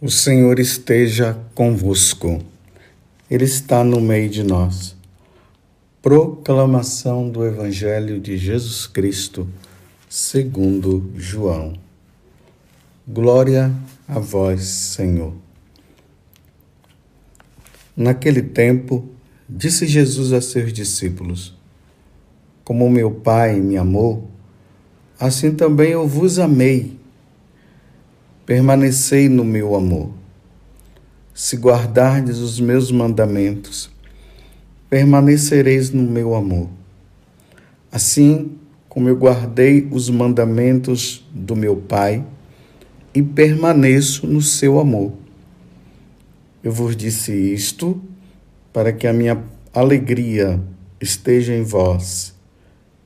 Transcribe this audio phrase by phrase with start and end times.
[0.00, 2.40] O Senhor esteja convosco,
[3.28, 4.94] Ele está no meio de nós.
[6.00, 9.48] Proclamação do Evangelho de Jesus Cristo,
[10.08, 11.72] segundo João.
[13.08, 13.74] Glória
[14.06, 15.34] a vós, Senhor.
[17.96, 19.04] Naquele tempo,
[19.48, 21.56] disse Jesus a seus discípulos:
[22.62, 24.30] Como meu Pai me amou,
[25.18, 26.97] assim também eu vos amei
[28.48, 30.08] permanecei no meu amor.
[31.34, 33.90] Se guardardes os meus mandamentos,
[34.88, 36.70] permanecereis no meu amor.
[37.92, 38.52] Assim
[38.88, 42.24] como eu guardei os mandamentos do meu Pai
[43.12, 45.12] e permaneço no seu amor.
[46.64, 48.00] Eu vos disse isto
[48.72, 49.44] para que a minha
[49.74, 50.58] alegria
[50.98, 52.34] esteja em vós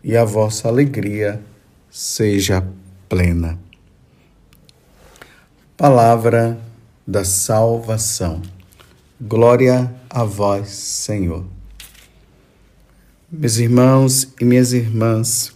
[0.04, 1.42] e a vossa alegria
[1.90, 2.64] seja
[3.08, 3.58] plena.
[5.82, 6.56] Palavra
[7.04, 8.40] da salvação.
[9.20, 11.44] Glória a vós, Senhor.
[13.28, 15.52] Meus irmãos e minhas irmãs,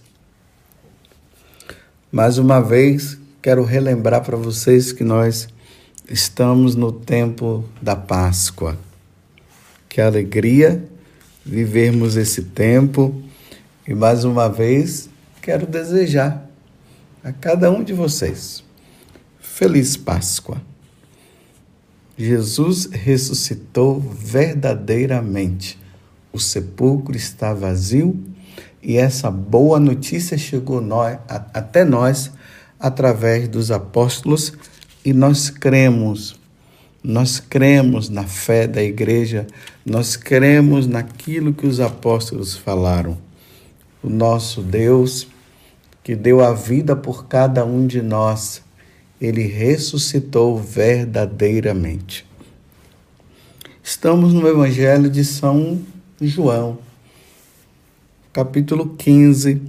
[2.11, 5.49] mais uma vez quero relembrar para vocês que nós
[6.11, 8.77] estamos no tempo da Páscoa.
[9.89, 10.85] Que alegria
[11.45, 13.15] vivermos esse tempo
[13.87, 15.09] e mais uma vez
[15.41, 16.51] quero desejar
[17.23, 18.67] a cada um de vocês
[19.59, 20.61] Feliz Páscoa!
[22.15, 25.79] Jesus ressuscitou verdadeiramente.
[26.31, 28.23] O sepulcro está vazio
[28.83, 32.31] e essa boa notícia chegou nós, até nós
[32.79, 34.53] através dos apóstolos
[35.03, 36.39] e nós cremos.
[37.03, 39.47] Nós cremos na fé da igreja,
[39.87, 43.17] nós cremos naquilo que os apóstolos falaram.
[44.03, 45.27] O nosso Deus,
[46.05, 48.66] que deu a vida por cada um de nós,
[49.21, 52.27] ele ressuscitou verdadeiramente.
[53.83, 55.81] Estamos no Evangelho de São
[56.21, 56.79] João,
[58.33, 59.63] capítulo 15.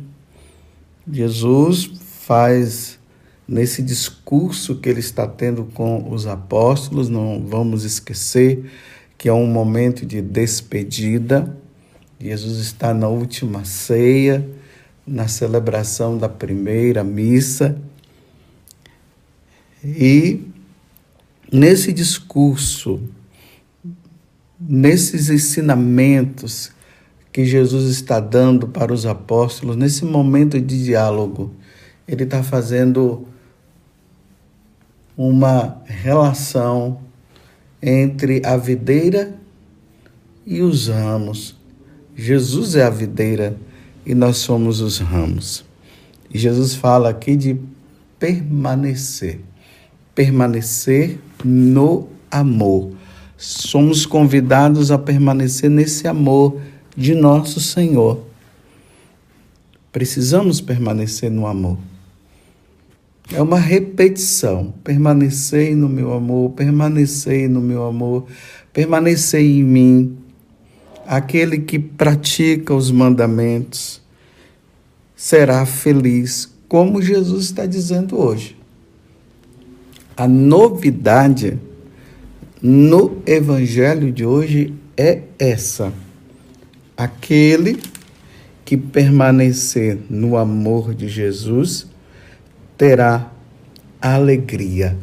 [1.10, 1.90] Jesus
[2.22, 3.00] faz
[3.48, 8.70] nesse discurso que ele está tendo com os apóstolos, não vamos esquecer
[9.18, 11.58] que é um momento de despedida.
[12.20, 14.48] Jesus está na última ceia,
[15.06, 17.80] na celebração da primeira missa
[19.96, 20.42] e
[21.50, 23.00] nesse discurso,
[24.60, 26.72] nesses ensinamentos
[27.32, 31.54] que Jesus está dando para os apóstolos, nesse momento de diálogo,
[32.06, 33.26] ele está fazendo
[35.16, 37.00] uma relação
[37.82, 39.40] entre a videira
[40.46, 41.56] e os ramos.
[42.14, 43.56] Jesus é a videira
[44.06, 45.64] e nós somos os ramos.
[46.30, 47.58] E Jesus fala aqui de
[48.20, 49.47] permanecer
[50.18, 52.92] permanecer no amor.
[53.38, 56.60] Somos convidados a permanecer nesse amor
[56.96, 58.26] de nosso Senhor.
[59.92, 61.78] Precisamos permanecer no amor.
[63.32, 64.74] É uma repetição.
[64.84, 68.26] Permanecei no meu amor, permanecei no meu amor,
[68.74, 70.18] permanecei em mim.
[71.06, 74.02] Aquele que pratica os mandamentos
[75.16, 78.57] será feliz, como Jesus está dizendo hoje.
[80.18, 81.60] A novidade
[82.60, 85.94] no evangelho de hoje é essa:
[86.98, 87.80] aquele
[88.66, 91.86] que permanecer no amor de Jesus
[92.76, 93.32] terá
[94.02, 94.98] alegria.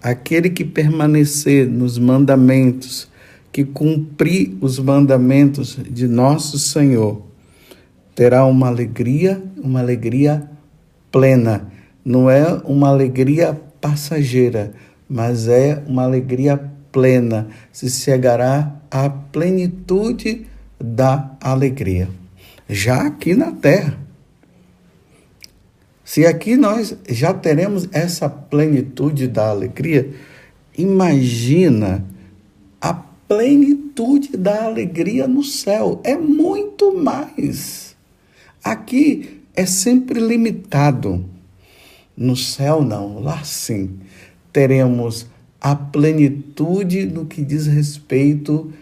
[0.00, 3.08] Aquele que permanecer nos mandamentos,
[3.50, 7.20] que cumprir os mandamentos de nosso Senhor,
[8.14, 10.48] terá uma alegria, uma alegria
[11.10, 14.72] plena não é uma alegria passageira,
[15.08, 20.46] mas é uma alegria plena, se chegará à plenitude
[20.78, 22.08] da alegria,
[22.68, 23.98] já aqui na terra.
[26.04, 30.10] Se aqui nós já teremos essa plenitude da alegria,
[30.76, 32.04] imagina
[32.78, 36.02] a plenitude da alegria no céu.
[36.04, 37.96] É muito mais.
[38.62, 41.31] Aqui é sempre limitado.
[42.16, 43.98] No céu, não, lá sim,
[44.52, 45.26] teremos
[45.60, 48.72] a plenitude no que diz respeito,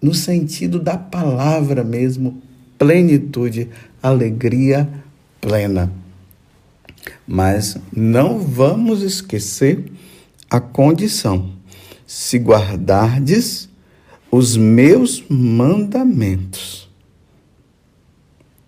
[0.00, 2.40] no sentido da palavra mesmo,
[2.78, 3.68] plenitude,
[4.02, 4.88] alegria
[5.40, 5.92] plena.
[7.26, 9.92] Mas não vamos esquecer
[10.48, 11.50] a condição:
[12.06, 13.68] se guardardes
[14.30, 16.88] os meus mandamentos,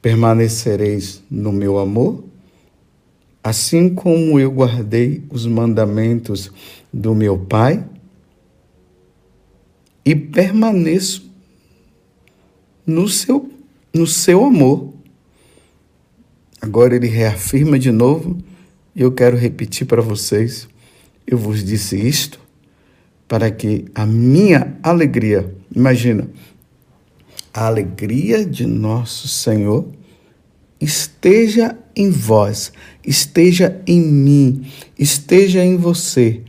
[0.02, 2.24] permanecereis no meu amor
[3.46, 6.50] assim como eu guardei os mandamentos
[6.92, 7.86] do meu Pai
[10.04, 11.30] e permaneço
[12.84, 13.48] no seu,
[13.94, 14.92] no seu amor.
[16.60, 18.36] Agora ele reafirma de novo,
[18.96, 20.68] e eu quero repetir para vocês.
[21.24, 22.40] Eu vos disse isto
[23.28, 26.28] para que a minha alegria, imagina,
[27.54, 29.86] a alegria de nosso Senhor
[30.80, 32.72] esteja em vós,
[33.04, 34.66] esteja em mim,
[34.98, 36.42] esteja em você.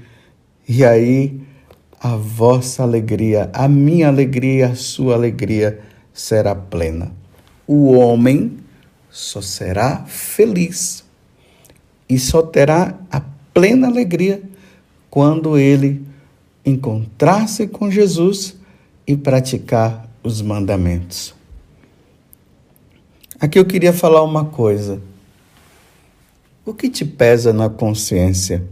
[0.68, 1.40] E aí
[2.00, 5.80] a vossa alegria, a minha alegria, a sua alegria
[6.14, 7.12] será plena.
[7.66, 8.58] O homem
[9.10, 11.04] só será feliz
[12.10, 13.22] e só terá a
[13.54, 14.42] plena alegria
[15.10, 16.06] quando ele
[16.66, 18.56] encontrar-se com Jesus
[19.06, 21.37] e praticar os mandamentos.
[23.39, 25.00] Aqui eu queria falar uma coisa.
[26.66, 28.63] O que te pesa na consciência?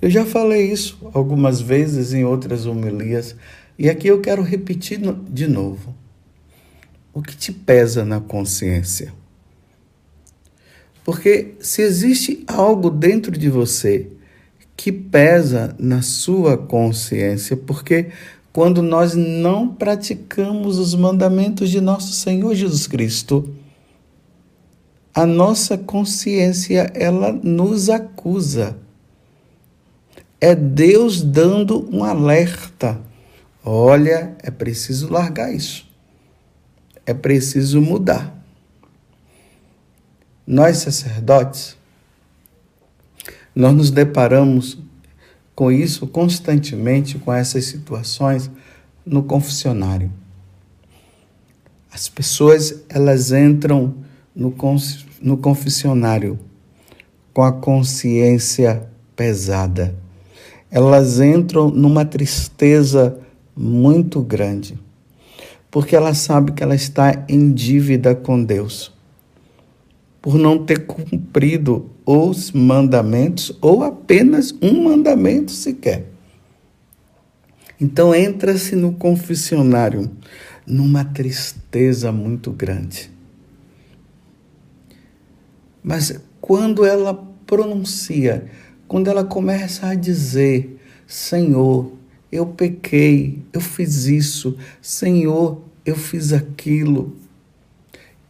[0.00, 3.34] Eu já falei isso algumas vezes em outras homilias
[3.78, 5.94] e aqui eu quero repetir de novo.
[7.14, 9.10] O que te pesa na consciência?
[11.02, 14.08] Porque se existe algo dentro de você
[14.76, 18.10] que pesa na sua consciência, porque
[18.52, 23.48] quando nós não praticamos os mandamentos de nosso Senhor Jesus Cristo,
[25.14, 28.76] a nossa consciência ela nos acusa.
[30.40, 33.00] É Deus dando um alerta.
[33.64, 35.86] Olha, é preciso largar isso.
[37.06, 38.36] É preciso mudar.
[40.46, 41.76] Nós sacerdotes
[43.54, 44.78] nós nos deparamos
[45.54, 48.50] com isso constantemente, com essas situações
[49.04, 50.10] no confessionário.
[51.92, 53.94] As pessoas elas entram
[54.34, 54.54] no,
[55.20, 56.38] no confessionário
[57.32, 59.94] com a consciência pesada.
[60.70, 63.18] Elas entram numa tristeza
[63.56, 64.78] muito grande,
[65.70, 68.92] porque ela sabe que ela está em dívida com Deus
[70.22, 76.06] por não ter cumprido os mandamentos ou apenas um mandamento sequer.
[77.80, 80.08] Então entra-se no confessionário
[80.64, 83.11] numa tristeza muito grande.
[85.82, 87.14] Mas quando ela
[87.46, 88.46] pronuncia,
[88.86, 91.92] quando ela começa a dizer: Senhor,
[92.30, 97.16] eu pequei, eu fiz isso, Senhor, eu fiz aquilo,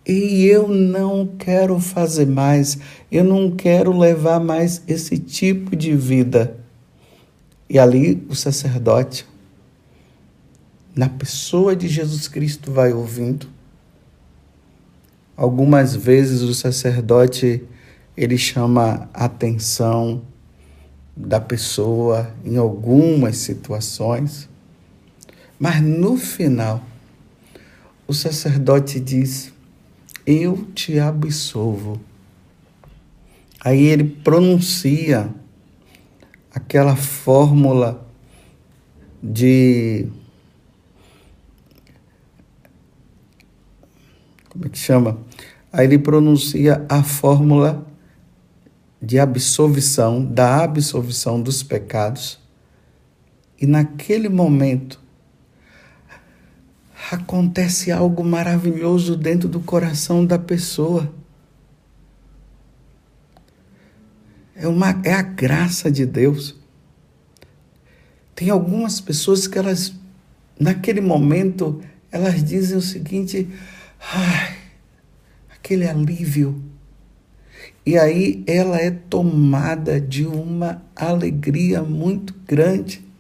[0.07, 2.79] e eu não quero fazer mais,
[3.11, 6.57] eu não quero levar mais esse tipo de vida.
[7.71, 9.27] E ali o sacerdote,
[10.95, 13.47] na pessoa de Jesus Cristo, vai ouvindo.
[15.37, 17.63] Algumas vezes o sacerdote
[18.17, 20.23] ele chama a atenção
[21.17, 24.49] da pessoa em algumas situações,
[25.59, 26.83] mas no final
[28.07, 29.53] o sacerdote diz:
[30.27, 32.01] eu te absolvo.
[33.65, 35.33] Aí ele pronuncia
[36.55, 38.07] aquela fórmula
[39.23, 40.07] de.
[44.53, 45.19] Como é que chama?
[45.73, 47.87] Aí ele pronuncia a fórmula
[49.01, 52.39] de absolvição, da absolvição dos pecados.
[53.59, 55.01] E naquele momento,
[57.11, 61.11] acontece algo maravilhoso dentro do coração da pessoa.
[64.55, 66.55] É, uma, é a graça de Deus.
[68.35, 69.95] Tem algumas pessoas que elas,
[70.61, 73.49] naquele momento, elas dizem o seguinte:
[74.03, 74.57] ai,
[75.51, 76.63] aquele alívio.
[77.85, 83.13] E aí ela é tomada de uma alegria muito grande.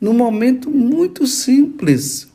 [0.00, 2.28] num momento muito simples.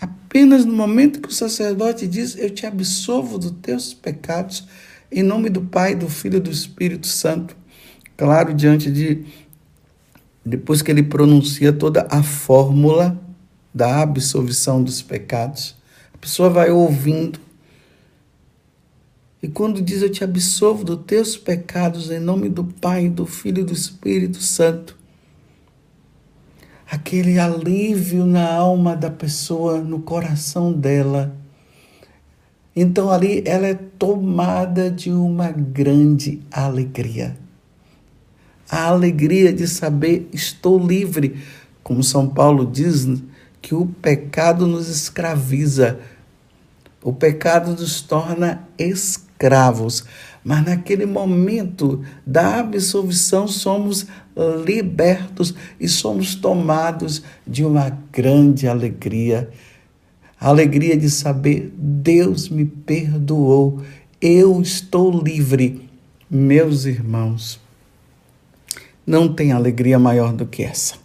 [0.00, 4.66] Apenas no momento que o sacerdote diz: Eu te absolvo dos teus pecados,
[5.10, 7.56] em nome do Pai, do Filho e do Espírito Santo.
[8.16, 9.24] Claro, diante de.
[10.44, 13.18] Depois que ele pronuncia toda a fórmula
[13.74, 15.76] da absolvição dos pecados,
[16.14, 17.38] a pessoa vai ouvindo.
[19.42, 23.60] E quando diz: Eu te absolvo dos teus pecados, em nome do Pai, do Filho
[23.60, 24.96] e do Espírito Santo,
[26.90, 31.36] aquele alívio na alma da pessoa, no coração dela.
[32.74, 37.36] Então ali ela é tomada de uma grande alegria.
[38.70, 41.36] A alegria de saber estou livre,
[41.82, 43.06] como São Paulo diz
[43.62, 45.98] que o pecado nos escraviza.
[47.02, 50.04] O pecado nos torna escravos,
[50.44, 54.06] mas naquele momento da absolvição somos
[54.66, 59.48] libertos e somos tomados de uma grande alegria.
[60.38, 63.82] A alegria de saber Deus me perdoou,
[64.20, 65.88] eu estou livre.
[66.30, 67.58] Meus irmãos,
[69.08, 70.96] não tem alegria maior do que essa.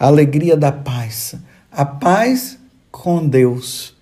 [0.00, 1.34] A alegria da paz.
[1.70, 2.58] A paz
[2.90, 3.94] com Deus.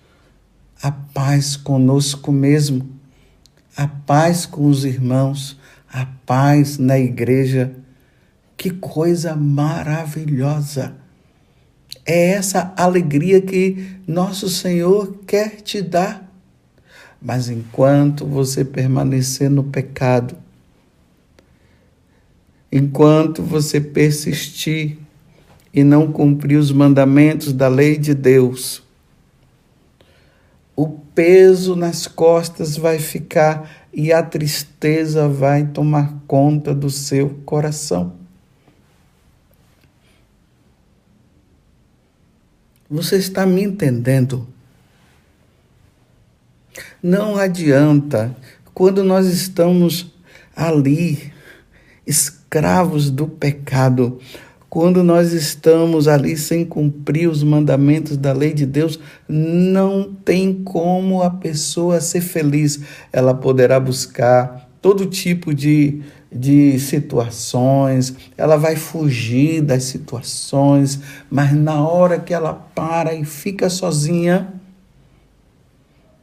[0.81, 2.89] A paz conosco mesmo.
[3.75, 5.59] A paz com os irmãos.
[5.91, 7.75] A paz na igreja.
[8.55, 10.95] Que coisa maravilhosa!
[12.05, 16.31] É essa alegria que nosso Senhor quer te dar.
[17.21, 20.42] Mas enquanto você permanecer no pecado,
[22.75, 24.97] enquanto você persistir
[25.71, 28.81] e não cumprir os mandamentos da lei de Deus,
[30.75, 38.15] o peso nas costas vai ficar e a tristeza vai tomar conta do seu coração.
[42.89, 44.47] Você está me entendendo?
[47.03, 48.35] Não adianta
[48.73, 50.11] quando nós estamos
[50.55, 51.31] ali
[52.05, 52.42] escravos
[53.09, 54.19] do pecado,
[54.69, 61.21] quando nós estamos ali sem cumprir os mandamentos da lei de Deus, não tem como
[61.21, 62.79] a pessoa ser feliz.
[63.11, 71.87] Ela poderá buscar todo tipo de, de situações, ela vai fugir das situações, mas na
[71.87, 74.53] hora que ela para e fica sozinha,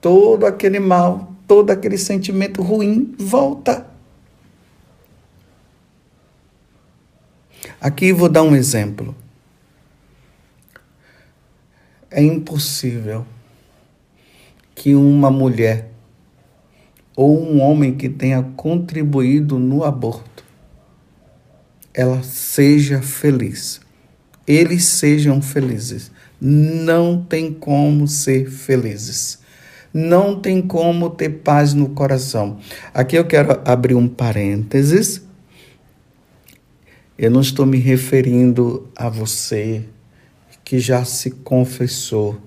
[0.00, 3.86] todo aquele mal, todo aquele sentimento ruim volta.
[7.80, 9.14] Aqui vou dar um exemplo.
[12.10, 13.26] É impossível
[14.74, 15.90] que uma mulher
[17.14, 20.30] ou um homem que tenha contribuído no aborto
[21.92, 23.80] ela seja feliz.
[24.46, 26.10] Eles sejam felizes.
[26.40, 29.38] Não tem como ser felizes.
[29.92, 32.58] Não tem como ter paz no coração.
[32.94, 35.22] Aqui eu quero abrir um parênteses
[37.22, 39.84] eu não estou me referindo a você
[40.64, 42.38] que já se confessou,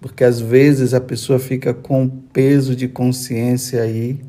[0.00, 4.20] porque às vezes a pessoa fica com peso de consciência aí,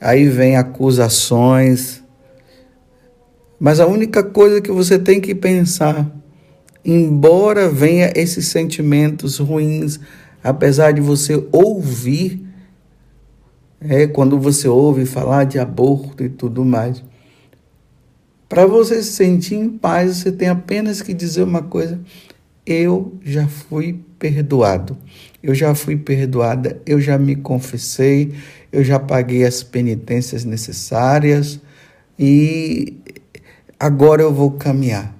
[0.00, 2.04] aí vem acusações,
[3.58, 6.08] mas a única coisa que você tem que pensar,
[6.84, 9.98] embora venha esses sentimentos ruins,
[10.40, 12.46] apesar de você ouvir,
[13.80, 17.02] é quando você ouve falar de aborto e tudo mais,
[18.48, 22.00] para você se sentir em paz, você tem apenas que dizer uma coisa:
[22.66, 24.96] eu já fui perdoado.
[25.42, 28.32] Eu já fui perdoada, eu já me confessei,
[28.72, 31.60] eu já paguei as penitências necessárias
[32.18, 32.96] e
[33.78, 35.14] agora eu vou caminhar.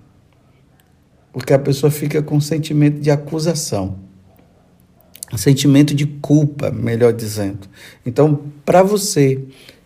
[1.31, 3.99] Porque a pessoa fica com sentimento de acusação,
[5.37, 7.69] sentimento de culpa, melhor dizendo.
[8.07, 9.45] Então, para você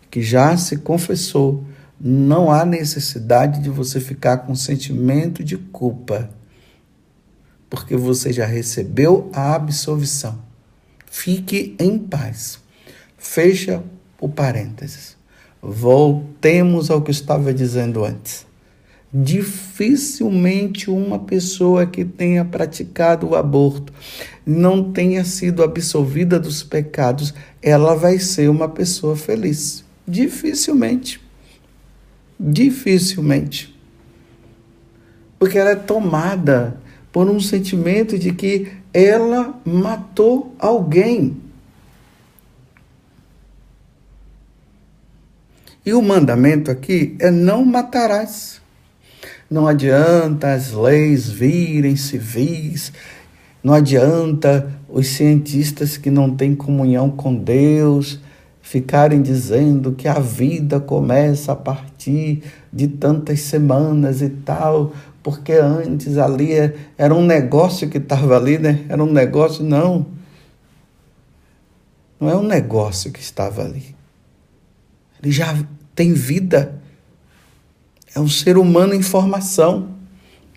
[0.09, 1.65] que já se confessou,
[1.99, 6.29] não há necessidade de você ficar com sentimento de culpa,
[7.69, 10.39] porque você já recebeu a absolvição.
[11.05, 12.59] Fique em paz.
[13.17, 13.83] Fecha
[14.19, 15.17] o parênteses.
[15.61, 18.47] Voltemos ao que eu estava dizendo antes.
[19.11, 23.91] Dificilmente uma pessoa que tenha praticado o aborto
[24.45, 29.83] não tenha sido absolvida dos pecados, ela vai ser uma pessoa feliz.
[30.07, 31.28] Dificilmente.
[32.39, 33.75] Dificilmente.
[35.37, 36.79] Porque ela é tomada
[37.11, 41.37] por um sentimento de que ela matou alguém.
[45.85, 48.61] E o mandamento aqui é não matarás.
[49.49, 52.93] Não adianta as leis virem civis,
[53.63, 58.19] não adianta os cientistas que não têm comunhão com Deus
[58.69, 66.19] ficarem dizendo que a vida começa a partir de tantas semanas e tal, porque antes
[66.19, 68.85] ali é, era um negócio que estava ali, né?
[68.87, 70.05] Era um negócio, não.
[72.19, 73.95] Não é um negócio que estava ali.
[75.19, 75.57] Ele já
[75.95, 76.79] tem vida.
[78.13, 79.95] É um ser humano em formação.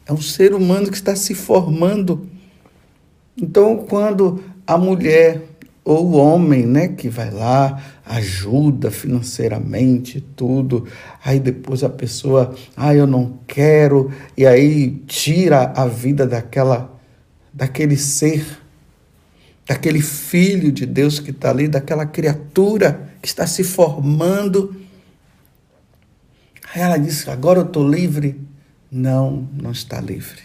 [0.04, 2.28] É um ser humano que está se formando.
[3.38, 5.48] Então, quando a mulher
[5.84, 10.86] ou o homem, né, que vai lá, ajuda financeiramente, tudo,
[11.24, 16.92] aí depois a pessoa, ah, eu não quero, e aí tira a vida daquela
[17.52, 18.46] daquele ser,
[19.66, 24.74] daquele filho de Deus que está ali, daquela criatura que está se formando.
[26.74, 28.40] Aí ela disse: Agora eu estou livre.
[28.90, 30.40] Não, não está livre.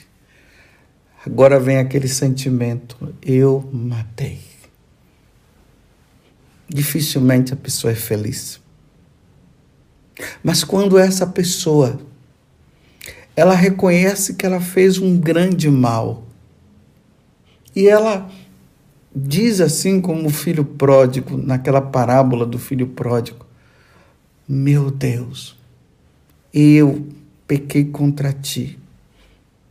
[1.26, 4.40] Agora vem aquele sentimento: Eu matei.
[6.68, 8.60] Dificilmente a pessoa é feliz.
[10.44, 12.00] Mas quando essa pessoa
[13.38, 16.24] ela reconhece que ela fez um grande mal.
[17.76, 18.28] E ela
[19.16, 23.46] diz assim como o filho pródigo, naquela parábola do filho pródigo:
[24.50, 25.56] Meu Deus,
[26.52, 27.06] eu
[27.48, 28.80] pequei contra ti,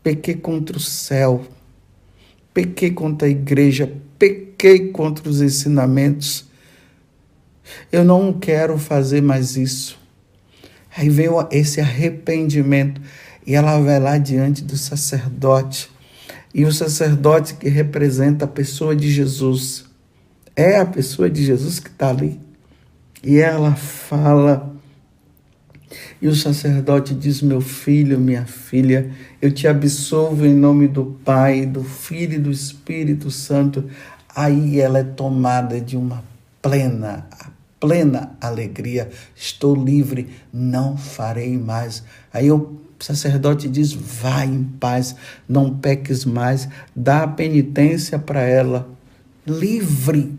[0.01, 1.45] pequei contra o céu,
[2.55, 6.47] pequei contra a igreja, pequei contra os ensinamentos.
[7.91, 9.99] Eu não quero fazer mais isso.
[10.97, 13.01] Aí vem esse arrependimento
[13.47, 15.91] e ela vai lá diante do sacerdote.
[16.55, 19.85] E o sacerdote que representa a pessoa de Jesus
[20.57, 22.41] é a pessoa de Jesus que está ali.
[23.23, 24.75] E ela fala.
[26.21, 31.67] E o sacerdote diz: Meu filho, minha filha, eu te absolvo em nome do Pai,
[31.67, 33.85] do Filho e do Espírito Santo.
[34.35, 36.25] Aí ela é tomada de uma
[36.63, 37.27] plena,
[37.81, 39.11] plena alegria.
[39.35, 42.03] Estou livre, não farei mais.
[42.33, 45.15] Aí o sacerdote diz: vai em paz,
[45.49, 48.89] não peques mais, dá a penitência para ela,
[49.47, 50.39] livre.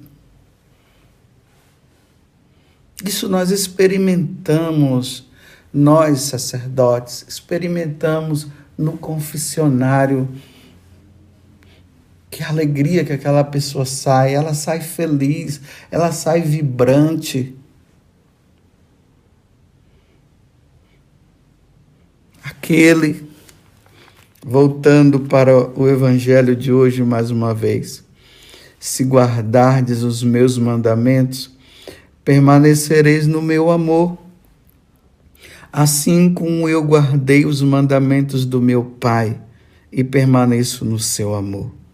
[3.06, 5.27] Isso nós experimentamos,
[5.72, 10.27] nós sacerdotes, experimentamos no confessionário
[12.38, 17.56] que alegria que aquela pessoa sai, ela sai feliz, ela sai vibrante.
[22.44, 23.27] Aquele,
[24.46, 28.03] voltando para o evangelho de hoje mais uma vez,
[28.79, 31.50] se guardardes os meus mandamentos,
[32.23, 34.15] permanecereis no meu amor,
[35.73, 39.41] assim como eu guardei os mandamentos do meu Pai
[39.91, 41.87] e permaneço no seu amor.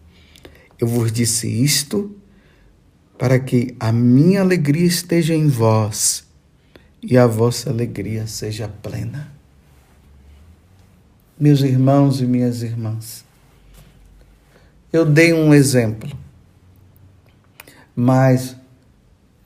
[0.84, 2.14] Eu vos disse isto
[3.18, 6.26] para que a minha alegria esteja em vós
[7.02, 9.32] e a vossa alegria seja plena.
[11.40, 13.24] Meus irmãos e minhas irmãs,
[14.92, 16.12] eu dei um exemplo,
[17.96, 18.54] mas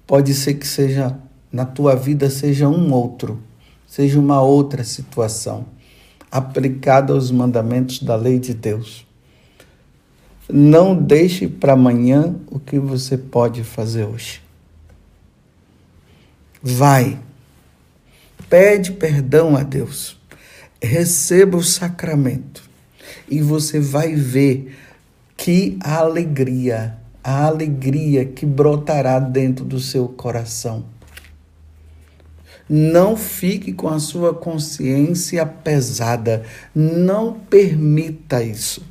[0.08, 1.16] pode ser que seja
[1.52, 3.40] na tua vida seja um outro,
[3.86, 5.68] seja uma outra situação
[6.32, 9.07] aplicada aos mandamentos da lei de Deus.
[10.50, 14.42] Não deixe para amanhã o que você pode fazer hoje.
[16.64, 17.20] Vai.
[18.50, 20.18] Pede perdão a Deus.
[20.82, 22.64] Receba o sacramento.
[23.30, 24.74] E você vai ver
[25.36, 30.86] que alegria, a alegria que brotará dentro do seu coração.
[32.70, 36.44] Não fique com a sua consciência pesada.
[36.74, 38.82] Não permita isso.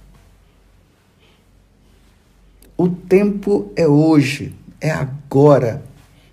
[2.77, 5.83] O tempo é hoje, é agora.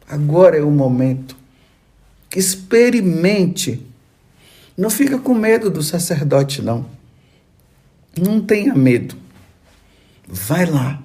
[0.07, 1.37] Agora é o momento.
[2.35, 3.85] Experimente.
[4.77, 6.85] Não fica com medo do sacerdote, não.
[8.17, 9.15] Não tenha medo.
[10.27, 11.01] Vai lá.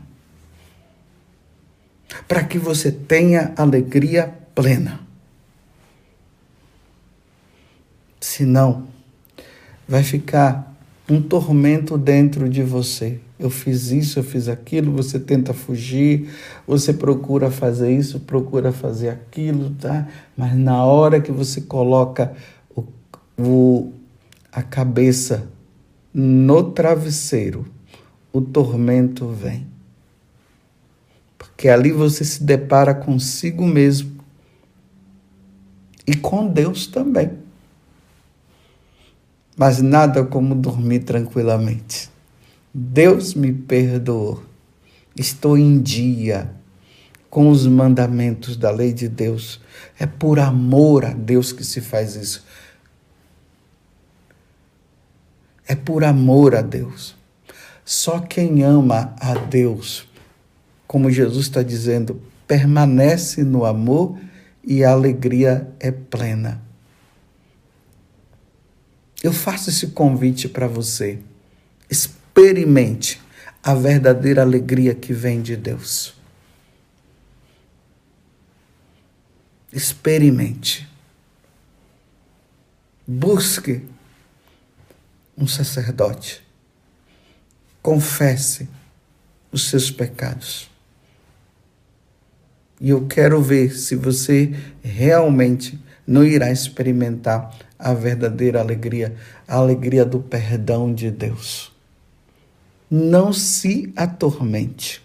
[2.26, 5.00] Para que você tenha alegria plena.
[8.20, 8.88] Senão,
[9.86, 10.74] vai ficar
[11.08, 16.28] um tormento dentro de você eu fiz isso, eu fiz aquilo, você tenta fugir,
[16.66, 20.08] você procura fazer isso, procura fazer aquilo, tá?
[20.36, 22.34] Mas na hora que você coloca
[22.74, 22.84] o,
[23.38, 23.92] o,
[24.50, 25.48] a cabeça
[26.12, 27.64] no travesseiro,
[28.32, 29.66] o tormento vem.
[31.36, 34.18] Porque ali você se depara consigo mesmo
[36.04, 37.30] e com Deus também.
[39.56, 42.10] Mas nada como dormir tranquilamente.
[42.80, 44.44] Deus me perdoou.
[45.16, 46.54] Estou em dia
[47.28, 49.60] com os mandamentos da lei de Deus.
[49.98, 52.46] É por amor a Deus que se faz isso.
[55.66, 57.16] É por amor a Deus.
[57.84, 60.06] Só quem ama a Deus,
[60.86, 64.16] como Jesus está dizendo, permanece no amor
[64.62, 66.62] e a alegria é plena.
[69.20, 71.18] Eu faço esse convite para você
[72.38, 73.20] experimente
[73.64, 76.14] a verdadeira alegria que vem de Deus.
[79.72, 80.88] Experimente.
[83.04, 83.84] Busque
[85.36, 86.40] um sacerdote.
[87.82, 88.68] Confesse.
[89.50, 90.70] os seus pecados.
[92.78, 99.16] E eu quero ver se você realmente não irá experimentar a verdadeira alegria,
[99.48, 101.72] a alegria do perdão de Deus.
[102.90, 105.02] Não se atormente.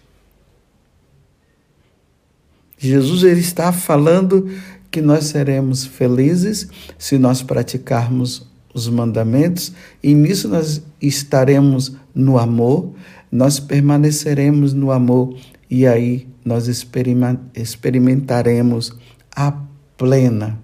[2.78, 4.50] Jesus ele está falando
[4.92, 6.68] que nós seremos felizes
[6.98, 12.94] se nós praticarmos os mandamentos e nisso nós estaremos no amor,
[13.32, 15.36] nós permaneceremos no amor
[15.70, 18.92] e aí nós experimentaremos
[19.36, 19.54] a
[19.98, 20.62] plena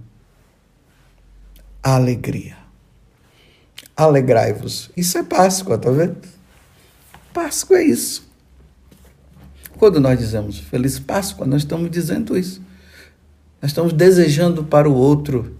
[1.81, 2.57] alegria.
[3.95, 4.91] Alegrai-vos.
[4.95, 6.17] Isso é Páscoa, tá vendo?
[7.41, 8.29] Páscoa é isso.
[9.77, 12.61] Quando nós dizemos Feliz Páscoa, nós estamos dizendo isso.
[13.61, 15.55] Nós estamos desejando para o outro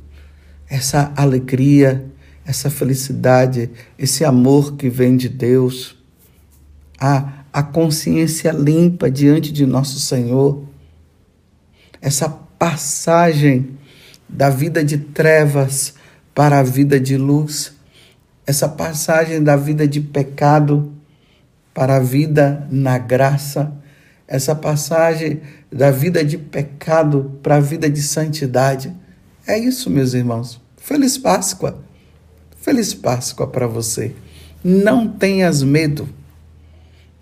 [0.69, 2.05] essa alegria,
[2.45, 5.95] essa felicidade, esse amor que vem de Deus,
[6.99, 10.61] a, a consciência limpa diante de nosso Senhor,
[12.01, 13.77] essa passagem
[14.27, 15.93] da vida de trevas
[16.35, 17.71] para a vida de luz,
[18.45, 20.98] essa passagem da vida de pecado
[21.73, 23.73] para a vida na graça,
[24.27, 28.93] essa passagem da vida de pecado para a vida de santidade.
[29.47, 30.61] É isso, meus irmãos.
[30.77, 31.83] Feliz Páscoa.
[32.61, 34.15] Feliz Páscoa para você.
[34.63, 36.07] Não tenhas medo.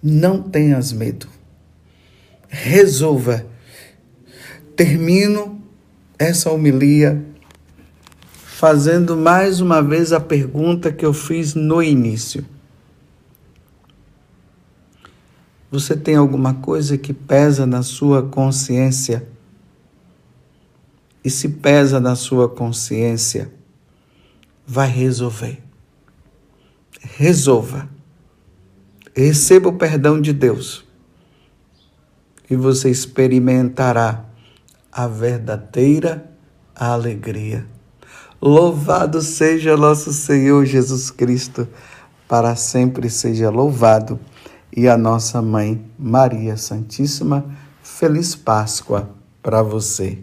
[0.02, 1.28] Não tenhas medo.
[2.48, 3.46] Resolva.
[4.76, 5.62] Termino
[6.20, 7.24] essa homilia
[8.58, 12.44] fazendo mais uma vez a pergunta que eu fiz no início.
[15.70, 19.28] Você tem alguma coisa que pesa na sua consciência?
[21.24, 23.52] E se pesa na sua consciência,
[24.66, 25.62] vai resolver.
[27.02, 27.90] Resolva.
[29.14, 30.86] Receba o perdão de Deus.
[32.50, 34.24] E você experimentará
[34.90, 36.32] a verdadeira
[36.74, 37.66] alegria.
[38.42, 41.68] Louvado seja nosso Senhor Jesus Cristo,
[42.28, 44.18] para sempre seja louvado.
[44.78, 47.44] E a nossa mãe Maria Santíssima,
[47.82, 49.10] feliz Páscoa
[49.42, 50.20] para você.